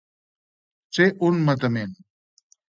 [0.99, 1.93] Ser un matament.